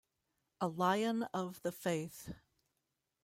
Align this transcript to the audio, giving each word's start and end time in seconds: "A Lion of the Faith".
"A 0.59 0.67
Lion 0.67 1.27
of 1.31 1.61
the 1.61 1.71
Faith". 1.71 2.33